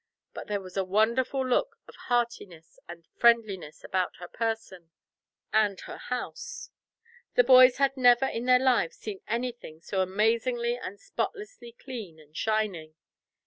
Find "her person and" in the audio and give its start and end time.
4.15-5.79